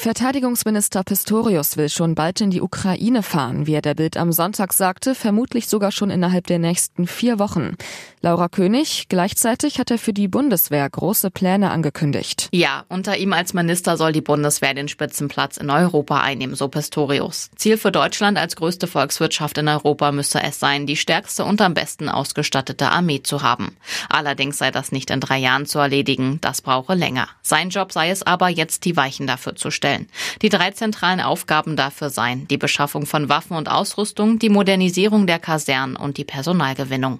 [0.00, 4.72] Verteidigungsminister Pistorius will schon bald in die Ukraine fahren, wie er der Bild am Sonntag
[4.72, 7.76] sagte, vermutlich sogar schon innerhalb der nächsten vier Wochen.
[8.22, 12.48] Laura König, gleichzeitig hat er für die Bundeswehr große Pläne angekündigt.
[12.50, 17.50] Ja, unter ihm als Minister soll die Bundeswehr den Spitzenplatz in Europa einnehmen, so Pistorius.
[17.56, 21.74] Ziel für Deutschland als größte Volkswirtschaft in Europa müsse es sein, die stärkste und am
[21.74, 23.76] besten ausgestattete Armee zu haben.
[24.08, 27.28] Allerdings sei das nicht in drei Jahren zu erledigen, das brauche länger.
[27.42, 30.08] Sein Job sei es aber, jetzt die Weichen dafür zu stellen stellen.
[30.42, 35.38] Die drei zentralen Aufgaben dafür seien die Beschaffung von Waffen und Ausrüstung, die Modernisierung der
[35.38, 37.18] Kasernen und die Personalgewinnung.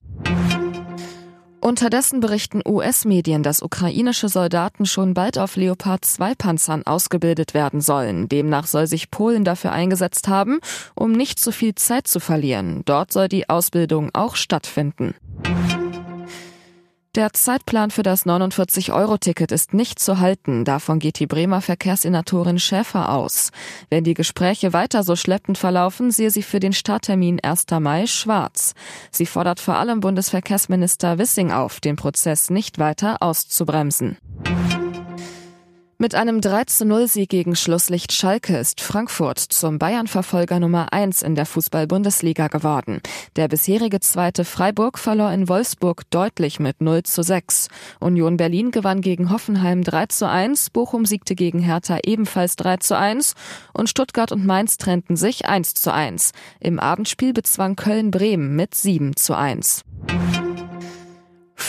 [1.62, 8.30] Unterdessen berichten US-Medien, dass ukrainische Soldaten schon bald auf Leopard 2 Panzern ausgebildet werden sollen.
[8.30, 10.60] Demnach soll sich Polen dafür eingesetzt haben,
[10.94, 12.80] um nicht zu viel Zeit zu verlieren.
[12.86, 15.14] Dort soll die Ausbildung auch stattfinden.
[17.16, 20.64] Der Zeitplan für das 49-Euro-Ticket ist nicht zu halten.
[20.64, 23.50] Davon geht die Bremer Verkehrssenatorin Schäfer aus.
[23.88, 27.66] Wenn die Gespräche weiter so schleppend verlaufen, sehe sie für den Starttermin 1.
[27.80, 28.74] Mai schwarz.
[29.10, 34.16] Sie fordert vor allem Bundesverkehrsminister Wissing auf, den Prozess nicht weiter auszubremsen.
[36.02, 41.20] Mit einem 3 zu 0 Sieg gegen Schlusslicht Schalke ist Frankfurt zum Bayern-Verfolger Nummer 1
[41.20, 43.02] in der Fußball-Bundesliga geworden.
[43.36, 47.68] Der bisherige zweite Freiburg verlor in Wolfsburg deutlich mit 0 zu 6.
[47.98, 52.96] Union Berlin gewann gegen Hoffenheim 3 zu 1, Bochum siegte gegen Hertha ebenfalls 3 zu
[52.96, 53.34] 1
[53.74, 56.32] und Stuttgart und Mainz trennten sich 1 zu 1.
[56.60, 59.84] Im Abendspiel bezwang Köln Bremen mit 7 zu 1.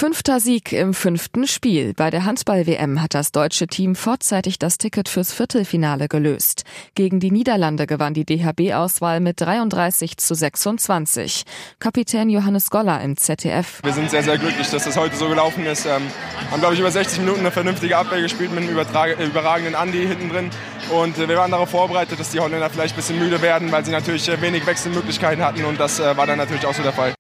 [0.01, 1.93] Fünfter Sieg im fünften Spiel.
[1.93, 6.63] Bei der Handball-WM hat das deutsche Team vorzeitig das Ticket fürs Viertelfinale gelöst.
[6.95, 11.43] Gegen die Niederlande gewann die DHB-Auswahl mit 33 zu 26.
[11.77, 13.79] Kapitän Johannes Goller im ZDF.
[13.83, 15.85] Wir sind sehr, sehr glücklich, dass das heute so gelaufen ist.
[15.85, 16.01] Ähm,
[16.49, 20.29] haben, glaube ich, über 60 Minuten eine vernünftige Abwehr gespielt mit einem überragenden Andi hinten
[20.29, 20.49] drin.
[20.89, 23.85] Und äh, wir waren darauf vorbereitet, dass die Holländer vielleicht ein bisschen müde werden, weil
[23.85, 25.63] sie natürlich äh, wenig Wechselmöglichkeiten hatten.
[25.63, 27.13] Und das äh, war dann natürlich auch so der Fall.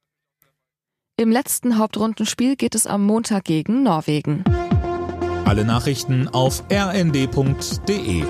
[1.21, 4.43] Im letzten Hauptrundenspiel geht es am Montag gegen Norwegen.
[5.45, 8.23] Alle Nachrichten auf rnd.de